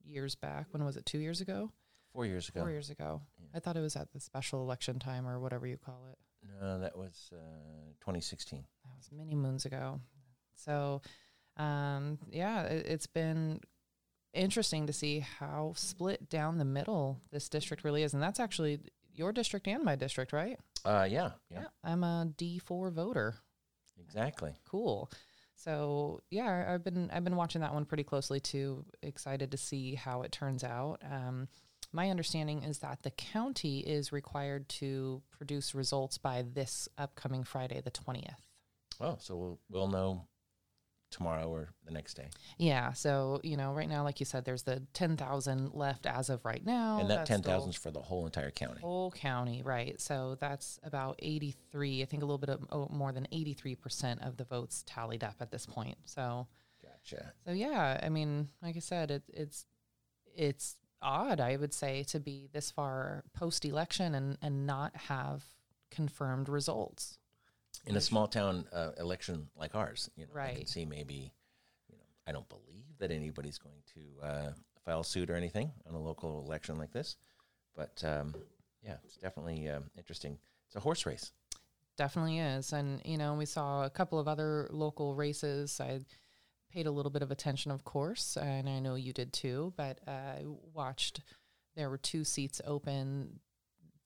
years 0.04 0.36
back. 0.36 0.68
When 0.72 0.84
was 0.84 0.98
it? 0.98 1.06
Two 1.06 1.20
years 1.20 1.42
ago? 1.42 1.72
Four 2.14 2.26
years 2.26 2.50
ago. 2.50 2.62
Four 2.62 2.70
years 2.72 2.90
ago. 2.90 3.22
Yeah. 3.40 3.48
I 3.56 3.60
thought 3.60 3.76
it 3.78 3.82
was 3.82 3.96
at 3.96 4.12
the 4.12 4.20
special 4.20 4.62
election 4.62 5.00
time 5.00 5.28
or 5.28 5.40
whatever 5.40 5.66
you 5.66 5.78
call 5.78 6.08
it. 6.12 6.18
No, 6.62 6.80
that 6.80 6.98
was 6.98 7.30
uh, 7.34 7.36
2016. 8.02 8.64
That 8.84 8.92
was 8.98 9.10
many 9.12 9.34
moons 9.34 9.66
ago. 9.66 10.00
So, 10.56 11.02
um, 11.58 12.20
yeah, 12.32 12.64
it, 12.64 12.86
it's 12.86 13.08
been 13.08 13.62
interesting 14.34 14.88
to 14.88 14.94
see 14.94 15.20
how 15.20 15.74
split 15.76 16.30
down 16.30 16.58
the 16.58 16.66
middle 16.66 17.22
this 17.32 17.50
district 17.50 17.84
really 17.84 18.04
is, 18.04 18.14
and 18.14 18.22
that's 18.22 18.40
actually 18.40 18.80
your 19.16 19.32
district 19.32 19.68
and 19.68 19.84
my 19.84 19.96
district, 19.96 20.34
right? 20.34 20.60
Uh, 20.86 21.08
yeah, 21.10 21.32
yeah, 21.50 21.66
I'm 21.84 22.04
a 22.04 22.28
D 22.36 22.60
four 22.60 22.92
voter. 22.92 23.36
exactly. 24.00 24.52
Cool. 24.68 25.10
So 25.56 26.22
yeah, 26.30 26.66
I've 26.74 26.84
been 26.84 27.10
I've 27.12 27.24
been 27.24 27.36
watching 27.36 27.62
that 27.62 27.74
one 27.74 27.86
pretty 27.86 28.04
closely 28.04 28.40
too. 28.40 28.86
Excited 29.02 29.52
to 29.52 29.58
see 29.58 29.96
how 29.96 30.22
it 30.24 30.32
turns 30.32 30.64
out. 30.64 31.02
Um, 31.10 31.48
my 31.92 32.10
understanding 32.10 32.64
is 32.64 32.80
that 32.80 33.04
the 33.04 33.12
county 33.12 33.80
is 33.80 34.12
required 34.12 34.68
to 34.70 35.22
produce 35.30 35.76
results 35.76 36.18
by 36.18 36.44
this 36.54 36.90
upcoming 36.98 37.44
Friday, 37.44 37.82
the 37.82 37.92
twentieth. 37.92 38.48
Oh, 39.00 39.18
so 39.20 39.36
we'll 39.36 39.60
we'll 39.70 39.88
know 39.88 40.28
tomorrow 41.14 41.48
or 41.50 41.70
the 41.86 41.92
next 41.92 42.16
day, 42.16 42.28
Yeah. 42.58 42.92
So 42.94 43.40
you 43.44 43.56
know, 43.56 43.72
right 43.74 43.88
now, 43.88 44.04
like 44.04 44.20
you 44.20 44.26
said, 44.26 44.44
there's 44.44 44.64
the 44.64 44.82
ten 44.94 45.16
thousand 45.16 45.74
left 45.74 46.06
as 46.06 46.30
of 46.30 46.44
right 46.44 46.66
now. 46.66 47.00
and 47.00 47.10
that 47.10 47.14
Oh, 47.14 47.18
That's 47.18 47.28
ten 47.30 47.44
still 47.44 47.70
is 47.70 47.76
for 47.76 47.92
the 47.92 48.02
whole 48.02 48.26
entire 48.26 48.52
county. 48.52 48.82
whole 48.82 49.12
county, 49.12 49.62
right? 49.64 50.00
So 50.02 50.36
that's 50.40 50.80
about 50.84 51.16
eighty 51.20 51.56
three. 51.72 52.02
I 52.02 52.06
think 52.06 52.24
a 52.24 52.26
little 52.26 52.38
bit 52.38 52.50
of, 52.50 52.66
oh, 52.72 52.88
more 52.92 53.12
than 53.14 53.28
eighty 53.32 53.54
three 53.54 53.76
percent 53.76 54.22
of 54.24 54.38
the 54.38 54.44
votes 54.44 54.84
tallied 54.86 55.24
up 55.24 55.36
at 55.40 55.52
this 55.52 55.66
point. 55.66 55.98
So. 56.06 56.48
Gotcha. 56.82 57.32
So 57.46 57.52
yeah, 57.54 58.00
I 58.04 58.10
mean, 58.10 58.50
like 58.62 58.76
I 58.76 58.80
said, 58.80 59.10
it, 59.12 59.24
it's 59.30 59.66
it's 60.36 60.76
odd, 61.02 61.40
I 61.40 61.56
would 61.58 61.74
say, 61.74 62.04
to 62.04 62.20
be 62.20 62.50
this 62.54 62.72
far 62.72 63.24
post 63.34 63.64
election 63.66 64.16
and 64.16 64.38
and 64.42 64.66
not 64.66 64.96
have 64.96 65.44
confirmed 65.92 66.50
results. 66.50 67.18
In 67.86 67.96
a 67.98 68.02
small 68.02 68.28
town 68.28 68.66
uh, 68.72 68.92
election 68.98 69.50
like 69.58 69.76
ours, 69.76 70.10
you 70.16 70.26
know, 70.26 70.40
I 70.40 70.54
can 70.56 70.66
see 70.66 70.86
maybe, 70.86 71.34
you 71.90 71.98
know, 71.98 72.04
I 72.26 72.32
don't 72.32 72.48
believe 72.48 72.86
that 73.00 73.12
anybody's 73.12 73.58
going 73.58 73.82
to 73.94 74.26
uh, 74.26 74.52
file 74.86 75.04
suit 75.04 75.30
or 75.30 75.36
anything 75.36 75.72
on 75.88 75.96
a 75.96 76.00
local 76.00 76.44
election 76.46 76.78
like 76.78 76.92
this, 76.92 77.18
but 77.76 78.02
um, 78.06 78.34
yeah, 78.82 78.96
it's 79.04 79.18
definitely 79.18 79.70
um, 79.70 79.86
interesting. 79.98 80.38
It's 80.68 80.76
a 80.76 80.80
horse 80.80 81.06
race. 81.06 81.32
Definitely 81.98 82.40
is, 82.40 82.74
and 82.74 83.02
you 83.06 83.18
know, 83.18 83.36
we 83.36 83.46
saw 83.46 83.84
a 83.84 83.90
couple 83.90 84.18
of 84.18 84.28
other 84.28 84.68
local 84.72 85.14
races. 85.14 85.80
I 85.80 86.00
paid 86.72 86.88
a 86.88 86.92
little 86.92 87.12
bit 87.12 87.22
of 87.22 87.32
attention, 87.32 87.72
of 87.72 87.84
course, 87.84 88.36
and 88.36 88.68
I 88.68 88.80
know 88.80 88.96
you 88.96 89.14
did 89.14 89.32
too. 89.32 89.74
But 89.78 90.00
I 90.08 90.44
watched 90.74 91.22
there 91.76 91.90
were 91.90 92.00
two 92.00 92.24
seats 92.24 92.62
open 92.66 93.40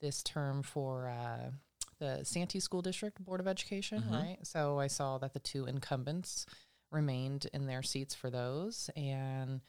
this 0.01 0.21
term 0.21 0.63
for 0.63 1.07
uh, 1.07 1.51
the 1.99 2.23
Santee 2.23 2.59
School 2.59 2.81
District 2.81 3.23
Board 3.23 3.39
of 3.39 3.47
Education, 3.47 4.03
Mhm. 4.03 4.11
right? 4.11 4.47
So 4.47 4.79
I 4.79 4.87
saw 4.87 5.17
that 5.19 5.33
the 5.33 5.39
two 5.39 5.65
incumbents 5.65 6.45
remained 6.91 7.45
in 7.53 7.65
their 7.65 7.83
seats 7.83 8.13
for 8.15 8.29
those, 8.29 8.89
and 8.95 9.61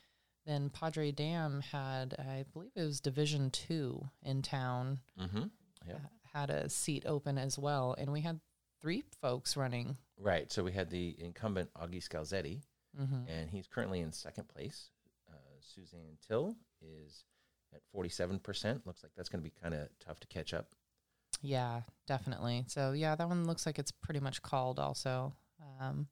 then 0.46 0.70
Padre 0.70 1.10
Dam 1.10 1.60
had, 1.60 2.14
I 2.18 2.44
believe 2.52 2.72
it 2.76 2.82
was 2.82 3.00
Division 3.00 3.50
Two 3.50 4.10
in 4.22 4.42
town, 4.42 5.00
Mm-hmm. 5.18 5.46
Yeah. 5.86 5.94
uh, 5.96 5.98
had 6.32 6.50
a 6.50 6.68
seat 6.68 7.04
open 7.06 7.38
as 7.38 7.58
well, 7.58 7.94
and 7.98 8.12
we 8.12 8.20
had 8.20 8.40
three 8.80 9.02
folks 9.20 9.56
running. 9.56 9.96
Right. 10.16 10.50
So 10.52 10.62
we 10.62 10.72
had 10.72 10.90
the 10.90 11.16
incumbent 11.20 11.72
Augie 11.74 12.02
Scalzitti, 12.02 12.62
Mm-hmm. 12.98 13.28
and 13.28 13.50
he's 13.50 13.66
currently 13.66 14.00
in 14.00 14.12
second 14.12 14.48
place. 14.48 14.90
Uh, 15.28 15.34
Suzanne 15.60 16.18
Till 16.26 16.56
is 16.80 17.24
at 17.74 17.82
47%. 17.92 18.86
Looks 18.86 19.02
like 19.02 19.12
that's 19.14 19.28
going 19.28 19.42
to 19.42 19.50
be 19.50 19.54
kind 19.60 19.74
of 19.74 19.88
tough 19.98 20.20
to 20.20 20.26
catch 20.28 20.54
up. 20.54 20.74
Yeah, 21.40 21.82
definitely. 22.06 22.64
So 22.66 22.92
yeah, 22.92 23.14
that 23.14 23.28
one 23.28 23.46
looks 23.46 23.66
like 23.66 23.78
it's 23.78 23.92
pretty 23.92 24.20
much 24.20 24.42
called 24.42 24.78
also. 24.78 25.34
Um, 25.80 26.08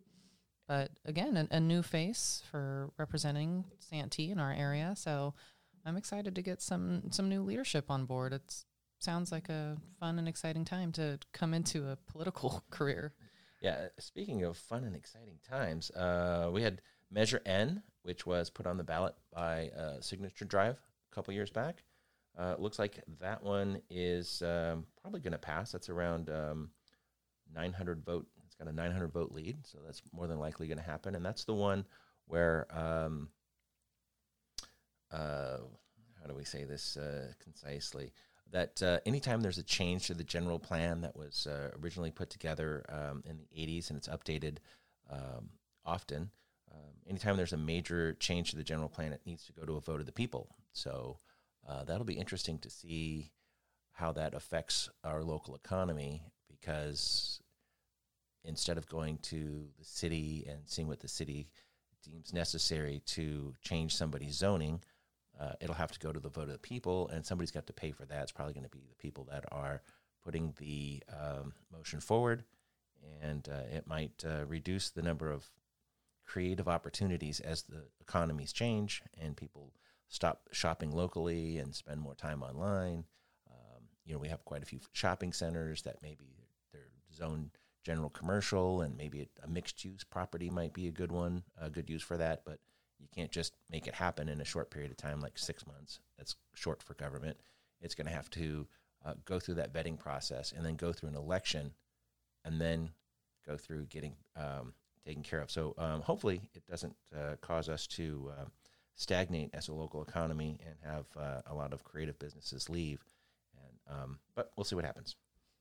but 0.68 0.90
again, 1.04 1.37
a, 1.37 1.56
a 1.56 1.61
new 1.61 1.83
face 1.83 2.42
for 2.50 2.90
representing 2.99 3.64
Santee 3.78 4.30
in 4.30 4.38
our 4.38 4.52
area. 4.52 4.95
So 4.97 5.35
I'm 5.85 5.97
excited 5.97 6.35
to 6.35 6.42
get 6.42 6.62
some 6.62 7.02
some 7.11 7.28
new 7.28 7.42
leadership 7.42 7.90
on 7.90 8.06
board. 8.06 8.33
It 8.33 8.64
sounds 8.99 9.30
like 9.30 9.49
a 9.49 9.76
fun 10.00 10.18
and 10.18 10.28
exciting 10.28 10.64
time 10.64 10.92
to 10.92 11.18
come 11.33 11.54
into 11.54 11.88
a 11.88 11.97
political 12.11 12.64
career. 12.71 13.14
Yeah. 13.62 13.88
Speaking 13.99 14.42
of 14.42 14.56
fun 14.56 14.85
and 14.85 14.95
exciting 14.95 15.38
times, 15.49 15.90
uh, 15.92 16.50
we 16.52 16.62
had 16.62 16.83
Measure 17.11 17.40
N, 17.47 17.83
which 18.02 18.26
was 18.26 18.50
put 18.50 18.66
on 18.66 18.76
the 18.76 18.85
ballot 18.85 19.14
by 19.33 19.71
uh, 19.76 20.00
Signature 20.00 20.45
Drive 20.45 20.76
a 21.11 21.14
couple 21.14 21.33
years 21.35 21.50
back. 21.50 21.83
Uh, 22.38 22.54
looks 22.58 22.78
like 22.78 23.02
that 23.20 23.42
one 23.42 23.80
is 23.88 24.42
um, 24.42 24.84
probably 25.00 25.20
going 25.20 25.32
to 25.32 25.38
pass. 25.38 25.72
That's 25.72 25.88
around 25.88 26.28
um, 26.28 26.70
900 27.54 28.04
vote. 28.04 28.26
It's 28.44 28.54
got 28.54 28.68
a 28.68 28.72
900 28.72 29.12
vote 29.12 29.32
lead, 29.32 29.66
so 29.66 29.78
that's 29.84 30.02
more 30.12 30.26
than 30.26 30.38
likely 30.38 30.66
going 30.66 30.78
to 30.78 30.84
happen. 30.84 31.14
And 31.14 31.24
that's 31.24 31.44
the 31.44 31.54
one 31.54 31.86
where, 32.26 32.66
um, 32.70 33.28
uh, 35.10 35.58
how 36.20 36.26
do 36.28 36.34
we 36.34 36.44
say 36.44 36.64
this 36.64 36.96
uh, 36.96 37.32
concisely? 37.42 38.12
That 38.52 38.82
uh, 38.82 39.00
anytime 39.06 39.40
there's 39.40 39.58
a 39.58 39.62
change 39.62 40.06
to 40.06 40.14
the 40.14 40.22
general 40.22 40.58
plan 40.58 41.00
that 41.00 41.16
was 41.16 41.46
uh, 41.46 41.70
originally 41.82 42.10
put 42.10 42.30
together 42.30 42.84
um, 42.90 43.22
in 43.24 43.38
the 43.38 43.66
80s 43.66 43.90
and 43.90 43.96
it's 43.96 44.08
updated 44.08 44.58
um, 45.10 45.50
often, 45.84 46.30
um, 46.70 46.92
anytime 47.08 47.36
there's 47.36 47.52
a 47.52 47.58
major 47.58 48.14
change 48.14 48.50
to 48.50 48.56
the 48.56 48.62
general 48.62 48.88
plan, 48.88 49.12
it 49.12 49.22
needs 49.24 49.46
to 49.46 49.52
go 49.52 49.64
to 49.64 49.76
a 49.76 49.80
vote 49.80 50.00
of 50.00 50.06
the 50.06 50.12
people. 50.12 50.54
So 50.72 51.18
uh, 51.68 51.85
that'll 51.85 52.04
be 52.04 52.14
interesting 52.14 52.58
to 52.58 52.70
see 52.70 53.32
how 53.92 54.12
that 54.12 54.35
affects 54.35 54.88
our 55.04 55.23
local 55.23 55.54
economy 55.54 56.23
because 56.49 57.40
instead 58.44 58.78
of 58.78 58.88
going 58.88 59.18
to 59.18 59.66
the 59.78 59.85
city 59.85 60.46
and 60.49 60.61
seeing 60.66 60.88
what 60.88 61.00
the 61.00 61.08
city 61.08 61.49
deems 62.04 62.32
necessary 62.32 63.02
to 63.06 63.54
change 63.62 63.94
somebody's 63.94 64.35
zoning, 64.35 64.80
uh, 65.40 65.52
it'll 65.61 65.75
have 65.75 65.92
to 65.92 65.99
go 65.99 66.12
to 66.12 66.20
the 66.20 66.28
vote 66.28 66.44
of 66.44 66.52
the 66.52 66.58
people, 66.58 67.08
and 67.08 67.26
somebody's 67.26 67.50
got 67.50 67.66
to 67.66 67.73
pay 67.73 67.90
for 67.90 68.06
that. 68.06 68.23
It's 68.23 68.32
probably 68.32 68.54
going 68.54 68.64
to 68.64 68.70
be 68.70 68.85
the 68.88 68.94
people 68.96 69.26
that 69.30 69.44
are 69.50 69.82
putting 70.25 70.54
the 70.58 71.02
um, 71.12 71.52
motion 71.73 72.00
forward, 72.00 72.44
and 73.23 73.49
uh, 73.49 73.76
it 73.76 73.87
might 73.87 74.25
uh, 74.25 74.44
reduce 74.46 74.90
the 74.90 75.02
number 75.02 75.30
of 75.30 75.50
creative 76.25 76.68
opportunities 76.68 77.40
as 77.40 77.62
the 77.62 77.85
economies 78.00 78.52
change 78.52 79.02
and 79.20 79.37
people 79.37 79.73
stop 80.08 80.48
shopping 80.52 80.92
locally 80.92 81.58
and 81.58 81.75
spend 81.75 82.00
more 82.00 82.14
time 82.14 82.42
online. 82.42 83.04
Um, 83.50 83.82
you 84.04 84.12
know, 84.12 84.18
we 84.18 84.28
have 84.28 84.44
quite 84.44 84.62
a 84.62 84.66
few 84.66 84.80
shopping 84.92 85.32
centers 85.32 85.82
that 85.82 86.02
maybe 86.02 86.46
they're 86.72 86.88
zoned 87.12 87.50
general 87.84 88.10
commercial, 88.10 88.82
and 88.82 88.96
maybe 88.96 89.28
a 89.42 89.48
mixed 89.48 89.84
use 89.84 90.02
property 90.02 90.50
might 90.50 90.72
be 90.72 90.88
a 90.88 90.92
good 90.92 91.12
one, 91.12 91.44
a 91.60 91.70
good 91.70 91.88
use 91.88 92.02
for 92.02 92.16
that. 92.16 92.42
But 92.44 92.58
you 92.98 93.06
can't 93.14 93.30
just 93.30 93.54
make 93.70 93.86
it 93.86 93.94
happen 93.94 94.28
in 94.28 94.40
a 94.40 94.44
short 94.44 94.70
period 94.70 94.90
of 94.90 94.96
time, 94.96 95.20
like 95.20 95.38
six 95.38 95.66
months. 95.66 96.00
That's 96.18 96.34
short 96.54 96.82
for 96.82 96.94
government. 96.94 97.36
It's 97.80 97.94
going 97.94 98.08
to 98.08 98.12
have 98.12 98.30
to 98.30 98.66
uh, 99.04 99.14
go 99.25 99.38
through 99.38 99.54
that 99.56 99.72
vetting 99.72 99.98
process 99.98 100.52
and 100.52 100.64
then 100.64 100.75
go 100.76 100.92
through 100.92 101.10
an 101.10 101.16
election, 101.16 101.72
and 102.44 102.60
then 102.60 102.90
go 103.46 103.56
through 103.56 103.86
getting 103.86 104.14
um, 104.36 104.72
taken 105.04 105.22
care 105.22 105.40
of. 105.40 105.50
So 105.50 105.75
um, 105.78 106.00
hopefully, 106.00 106.40
it 106.54 106.66
doesn't 106.66 106.96
uh, 107.14 107.36
cause 107.40 107.68
us 107.68 107.86
to 107.88 108.32
uh, 108.36 108.44
stagnate 108.96 109.50
as 109.54 109.68
a 109.68 109.72
local 109.72 110.02
economy 110.02 110.58
and 110.66 110.74
have 110.82 111.06
uh, 111.16 111.42
a 111.46 111.54
lot 111.54 111.72
of 111.72 111.84
creative 111.84 112.18
businesses 112.18 112.68
leave. 112.68 113.04
And 113.56 113.96
um, 113.96 114.18
but 114.34 114.50
we'll 114.56 114.64
see 114.64 114.74
what 114.74 114.84
happens. 114.84 115.14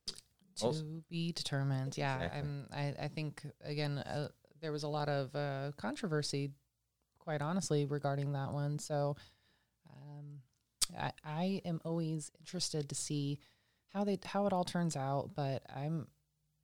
to 0.07 0.65
Also- 0.65 0.83
be 1.09 1.31
determined. 1.33 1.97
Yeah, 1.97 2.15
Exactly. 2.15 2.39
I'm, 2.39 2.67
I, 2.73 2.93
I 3.03 3.07
think 3.09 3.43
again 3.63 3.99
uh, 3.99 4.29
there 4.61 4.71
was 4.71 4.83
a 4.83 4.87
lot 4.87 5.09
of 5.09 5.35
uh, 5.35 5.71
controversy, 5.77 6.51
quite 7.19 7.41
honestly, 7.41 7.85
regarding 7.85 8.31
that 8.33 8.51
one. 8.53 8.79
So 8.79 9.15
um, 9.91 10.39
I, 10.97 11.11
I 11.23 11.61
am 11.65 11.81
always 11.83 12.31
interested 12.39 12.89
to 12.89 12.95
see 12.95 13.39
how 13.89 14.05
they 14.05 14.17
how 14.23 14.47
it 14.47 14.53
all 14.53 14.63
turns 14.63 14.95
out. 14.95 15.31
But 15.35 15.61
I'm 15.75 16.07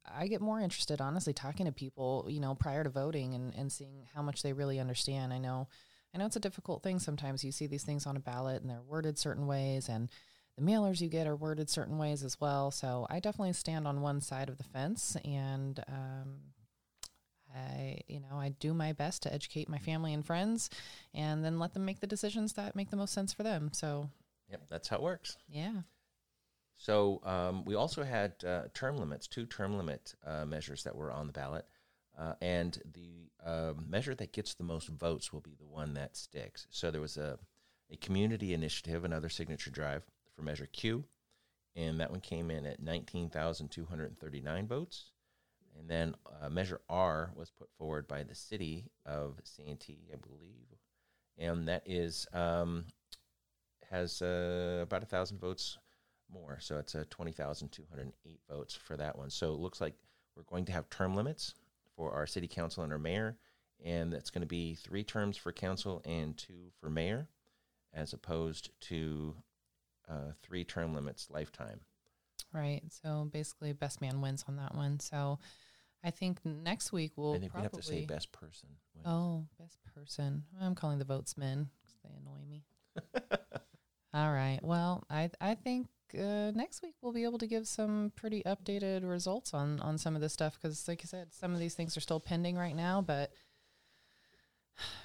I 0.10 0.28
get 0.28 0.42
more 0.42 0.60
interested, 0.60 1.00
honestly, 1.02 1.34
talking 1.34 1.66
to 1.66 1.72
people, 1.72 2.26
you 2.30 2.40
know, 2.40 2.56
prior 2.56 2.84
to 2.84 2.90
voting 2.90 3.36
and, 3.36 3.54
and 3.56 3.72
seeing 3.72 4.08
how 4.16 4.22
much 4.22 4.42
they 4.42 4.54
really 4.54 4.80
understand. 4.80 5.32
I 5.32 5.38
know, 5.38 5.68
I 6.14 6.18
know 6.18 6.26
it's 6.26 6.36
a 6.36 6.42
difficult 6.42 6.84
thing. 6.84 7.00
Sometimes 7.00 7.44
you 7.44 7.52
see 7.52 7.68
these 7.68 7.84
things 7.84 8.06
on 8.06 8.18
a 8.18 8.20
ballot 8.20 8.62
and 8.62 8.70
they're 8.70 8.82
worded 8.82 9.18
certain 9.18 9.48
ways, 9.48 9.88
and 9.90 10.10
the 10.58 10.64
mailers 10.64 11.00
you 11.02 11.08
get 11.08 11.28
are 11.28 11.36
worded 11.36 11.70
certain 11.70 11.98
ways 11.98 12.24
as 12.24 12.40
well. 12.42 12.72
So 12.72 13.08
I 13.10 13.20
definitely 13.20 13.54
stand 13.54 13.88
on 13.88 14.02
one 14.02 14.20
side 14.22 14.50
of 14.50 14.58
the 14.58 14.64
fence, 14.66 15.16
and 15.24 15.80
um, 15.88 16.40
I, 17.56 18.00
you 18.08 18.20
know, 18.20 18.38
I 18.38 18.50
do 18.60 18.74
my 18.74 18.92
best 18.94 19.24
to 19.24 19.34
educate 19.34 19.70
my 19.70 19.78
family 19.78 20.14
and 20.14 20.26
friends, 20.26 20.70
and 21.14 21.44
then 21.46 21.60
let 21.60 21.74
them 21.74 21.86
make 21.86 22.00
the 22.02 22.08
decisions 22.08 22.54
that 22.54 22.76
make 22.76 22.90
the 22.90 22.98
most 22.98 23.14
sense 23.14 23.32
for 23.34 23.44
them. 23.44 23.70
So 23.74 24.10
Yep, 24.50 24.62
that's 24.70 24.88
how 24.90 24.98
it 24.98 25.02
works. 25.02 25.38
yeah, 25.48 25.84
So 26.76 27.22
um, 27.24 27.64
we 27.64 27.76
also 27.76 28.04
had 28.04 28.34
uh, 28.46 28.64
term 28.74 28.98
limits, 28.98 29.28
two 29.28 29.46
term 29.46 29.78
limit 29.78 30.14
uh, 30.26 30.46
measures 30.46 30.84
that 30.84 30.96
were 30.96 31.10
on 31.12 31.28
the 31.28 31.34
ballot. 31.34 31.66
Uh, 32.18 32.34
and 32.42 32.82
the 32.94 33.32
uh, 33.46 33.74
measure 33.88 34.14
that 34.16 34.34
gets 34.34 34.54
the 34.54 34.64
most 34.64 34.90
votes 34.90 35.32
will 35.32 35.42
be 35.42 35.56
the 35.58 35.66
one 35.66 35.94
that 35.94 36.16
sticks. 36.16 36.68
So 36.70 36.92
there 36.92 37.02
was 37.02 37.18
a, 37.18 37.40
a 37.90 37.98
community 37.98 38.54
initiative, 38.54 39.04
another 39.04 39.30
signature 39.30 39.72
drive 39.72 40.04
for 40.36 40.44
Measure 40.44 40.68
Q, 40.68 41.06
and 41.76 42.00
that 42.00 42.12
one 42.12 42.20
came 42.20 42.52
in 42.52 42.66
at 42.66 42.82
19,239 42.82 44.68
votes. 44.68 45.12
And 45.80 45.90
then 45.90 46.16
uh, 46.42 46.50
Measure 46.50 46.82
R 46.90 47.32
was 47.36 47.50
put 47.50 47.70
forward 47.78 48.08
by 48.08 48.24
the 48.24 48.36
city 48.36 48.92
of 49.06 49.40
Santee, 49.44 50.10
I 50.14 50.18
believe, 50.18 50.68
and 51.38 51.68
that 51.70 51.84
is 51.86 52.28
um, 52.34 52.86
has 53.90 54.22
uh, 54.22 54.80
about 54.84 55.04
a 55.04 55.06
thousand 55.06 55.40
votes 55.40 55.78
more. 56.32 56.58
So 56.60 56.78
it's 56.78 56.96
a 56.96 57.06
20,208 57.06 58.40
votes 58.50 58.76
for 58.76 58.98
that 58.98 59.18
one. 59.18 59.30
So 59.30 59.54
it 59.54 59.60
looks 59.60 59.80
like 59.80 59.96
we're 60.36 60.44
going 60.44 60.66
to 60.66 60.72
have 60.74 60.90
term 60.90 61.16
limits 61.16 61.54
for 62.02 62.12
our 62.14 62.26
city 62.26 62.48
council 62.48 62.82
and 62.84 62.92
our 62.92 62.98
mayor, 62.98 63.38
and 63.86 64.12
that's 64.12 64.32
going 64.32 64.42
to 64.42 64.48
be 64.48 64.74
three 64.74 65.04
terms 65.04 65.38
for 65.38 65.52
council 65.52 66.02
and 66.04 66.36
two 66.36 66.72
for 66.80 66.90
mayor, 66.90 67.28
as 67.94 68.12
opposed 68.12 68.72
to 68.80 69.36
uh, 70.10 70.32
three 70.42 70.64
term 70.64 70.96
limits 70.96 71.28
lifetime. 71.30 71.80
Right. 72.52 72.82
So 72.90 73.30
basically, 73.32 73.72
best 73.74 74.02
man 74.02 74.20
wins 74.20 74.44
on 74.48 74.56
that 74.56 74.74
one. 74.74 75.00
So 75.00 75.38
I 76.04 76.10
think 76.10 76.40
next 76.44 76.92
week 76.92 77.12
we'll 77.16 77.36
I 77.36 77.40
think 77.40 77.54
we 77.54 77.62
probably. 77.62 77.78
have 77.78 77.86
to 77.86 77.88
say 77.88 78.06
best 78.06 78.32
person. 78.32 78.70
wins. 78.96 79.06
Oh, 79.08 79.46
best 79.60 79.78
person. 79.94 80.44
I'm 80.60 80.74
calling 80.74 80.98
the 80.98 81.06
votes 81.06 81.38
men 81.38 81.70
because 81.84 81.98
they 82.04 82.10
annoy 82.20 82.44
me. 82.50 82.64
All 84.16 84.34
right. 84.34 84.60
Well, 84.64 85.04
I 85.08 85.30
I 85.40 85.54
think 85.54 85.86
uh, 86.16 86.52
next 86.52 86.82
week 86.84 86.96
we'll 87.02 87.14
be 87.14 87.24
able 87.24 87.38
to 87.40 87.48
give 87.48 87.68
some 87.68 88.12
pretty 88.16 88.42
updated 88.44 89.08
results 89.10 89.54
on 89.54 89.80
on 89.80 89.98
some 89.98 90.16
of 90.16 90.22
this 90.22 90.34
stuff 90.34 90.58
because, 90.62 90.88
like 90.88 91.02
I 91.04 91.08
said, 91.08 91.34
some 91.34 91.54
of 91.54 91.60
these 91.60 91.76
things 91.76 91.96
are 91.98 92.02
still 92.02 92.20
pending 92.20 92.56
right 92.58 92.76
now, 92.76 93.02
but 93.02 93.32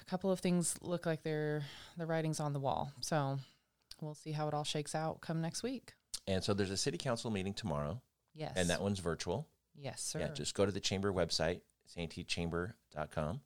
a 0.01 0.05
couple 0.09 0.31
of 0.31 0.39
things 0.39 0.75
look 0.81 1.05
like 1.05 1.23
they're 1.23 1.63
the 1.97 2.05
writing's 2.05 2.39
on 2.39 2.53
the 2.53 2.59
wall. 2.59 2.91
So 3.01 3.39
we'll 4.01 4.15
see 4.15 4.31
how 4.31 4.47
it 4.47 4.53
all 4.53 4.63
shakes 4.63 4.95
out 4.95 5.21
come 5.21 5.41
next 5.41 5.63
week. 5.63 5.93
And 6.27 6.43
so 6.43 6.53
there's 6.53 6.71
a 6.71 6.77
city 6.77 6.97
council 6.97 7.31
meeting 7.31 7.53
tomorrow, 7.53 8.01
Yes. 8.33 8.53
and 8.55 8.69
that 8.69 8.81
one's 8.81 8.99
virtual. 8.99 9.47
Yes, 9.75 10.01
sir. 10.01 10.19
Yeah, 10.19 10.27
just 10.29 10.55
go 10.55 10.65
to 10.65 10.71
the 10.71 10.79
chamber 10.79 11.11
website, 11.13 11.61
santeechamber.com. 11.95 13.41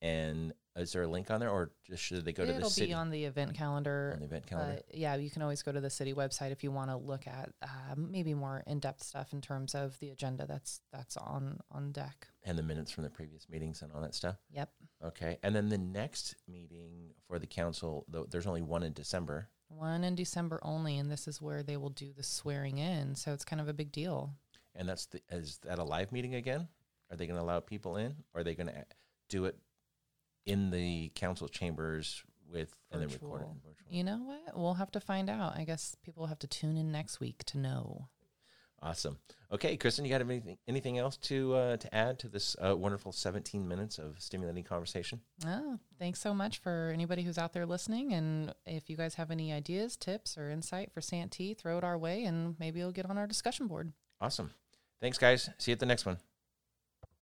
And 0.00 0.52
is 0.78 0.92
there 0.92 1.02
a 1.02 1.06
link 1.08 1.30
on 1.30 1.40
there, 1.40 1.50
or 1.50 1.70
just 1.84 2.02
should 2.02 2.24
they 2.24 2.32
go 2.32 2.44
to 2.44 2.50
It'll 2.50 2.68
the 2.68 2.70
city 2.70 2.90
It'll 2.90 2.98
be 2.98 3.00
on 3.00 3.10
the 3.10 3.24
event 3.24 3.54
calendar. 3.54 4.12
on 4.14 4.20
the 4.20 4.26
event 4.26 4.46
calendar? 4.46 4.80
But 4.86 4.96
yeah, 4.96 5.14
you 5.16 5.30
can 5.30 5.42
always 5.42 5.62
go 5.62 5.72
to 5.72 5.80
the 5.80 5.90
city 5.90 6.14
website 6.14 6.52
if 6.52 6.62
you 6.64 6.70
want 6.70 6.90
to 6.90 6.96
look 6.96 7.26
at 7.26 7.50
uh, 7.62 7.94
maybe 7.96 8.34
more 8.34 8.62
in 8.66 8.78
depth 8.80 9.02
stuff 9.02 9.32
in 9.32 9.40
terms 9.40 9.74
of 9.74 9.98
the 10.00 10.10
agenda 10.10 10.46
that's 10.46 10.80
that's 10.92 11.16
on 11.16 11.58
on 11.70 11.92
deck. 11.92 12.28
and 12.44 12.56
the 12.58 12.62
minutes 12.62 12.90
from 12.92 13.04
the 13.04 13.10
previous 13.10 13.48
meetings 13.48 13.82
and 13.82 13.92
all 13.92 14.00
that 14.00 14.14
stuff. 14.14 14.36
Yep, 14.50 14.70
Okay, 15.04 15.38
and 15.42 15.54
then 15.54 15.68
the 15.68 15.78
next 15.78 16.36
meeting 16.48 17.10
for 17.26 17.38
the 17.38 17.46
council, 17.46 18.04
though, 18.08 18.26
there's 18.30 18.46
only 18.46 18.62
one 18.62 18.82
in 18.82 18.92
December, 18.92 19.48
one 19.68 20.02
in 20.04 20.14
December 20.14 20.58
only, 20.62 20.96
and 20.98 21.10
this 21.10 21.28
is 21.28 21.42
where 21.42 21.62
they 21.62 21.76
will 21.76 21.90
do 21.90 22.12
the 22.16 22.22
swearing 22.22 22.78
in. 22.78 23.14
So 23.14 23.32
it's 23.32 23.44
kind 23.44 23.60
of 23.60 23.68
a 23.68 23.74
big 23.74 23.92
deal. 23.92 24.34
and 24.74 24.88
that's 24.88 25.06
the 25.06 25.20
is 25.30 25.58
that 25.64 25.78
a 25.78 25.84
live 25.84 26.12
meeting 26.12 26.34
again? 26.34 26.68
Are 27.10 27.16
they 27.16 27.26
going 27.26 27.38
to 27.38 27.42
allow 27.42 27.60
people 27.60 27.96
in? 27.96 28.14
Or 28.34 28.40
are 28.40 28.44
they 28.44 28.54
going 28.54 28.66
to 28.68 28.84
do 29.30 29.44
it 29.46 29.56
in 30.48 30.70
the 30.70 31.10
council 31.14 31.48
chambers 31.48 32.22
with 32.50 32.74
and 32.90 33.02
then 33.02 33.08
record 33.08 33.42
it 33.42 33.44
Virtual. 33.44 33.56
virtual? 33.64 33.86
You 33.90 34.04
know 34.04 34.18
what? 34.18 34.58
We'll 34.58 34.74
have 34.74 34.90
to 34.92 35.00
find 35.00 35.28
out. 35.28 35.56
I 35.56 35.64
guess 35.64 35.94
people 36.02 36.22
will 36.22 36.28
have 36.28 36.38
to 36.40 36.46
tune 36.46 36.76
in 36.76 36.90
next 36.90 37.20
week 37.20 37.44
to 37.44 37.58
know. 37.58 38.08
Awesome. 38.80 39.18
Okay, 39.50 39.76
Kristen, 39.76 40.04
you 40.04 40.10
got 40.10 40.20
anything 40.20 40.56
anything 40.68 40.98
else 40.98 41.16
to 41.16 41.54
uh, 41.54 41.76
to 41.78 41.94
add 41.94 42.18
to 42.20 42.28
this 42.28 42.54
uh, 42.64 42.76
wonderful 42.76 43.10
17 43.10 43.66
minutes 43.66 43.98
of 43.98 44.20
stimulating 44.20 44.62
conversation? 44.62 45.20
Oh, 45.44 45.78
thanks 45.98 46.20
so 46.20 46.32
much 46.32 46.58
for 46.58 46.90
anybody 46.94 47.22
who's 47.22 47.38
out 47.38 47.52
there 47.52 47.66
listening. 47.66 48.12
And 48.12 48.54
if 48.66 48.88
you 48.88 48.96
guys 48.96 49.14
have 49.14 49.32
any 49.32 49.52
ideas, 49.52 49.96
tips, 49.96 50.38
or 50.38 50.48
insight 50.50 50.92
for 50.92 51.00
Santee, 51.00 51.54
throw 51.54 51.78
it 51.78 51.84
our 51.84 51.98
way, 51.98 52.24
and 52.24 52.54
maybe 52.60 52.78
you'll 52.78 52.92
get 52.92 53.10
on 53.10 53.18
our 53.18 53.26
discussion 53.26 53.66
board. 53.66 53.92
Awesome. 54.20 54.52
Thanks, 55.00 55.18
guys. 55.18 55.50
See 55.58 55.72
you 55.72 55.74
at 55.74 55.80
the 55.80 55.86
next 55.86 56.06
one. 56.06 56.18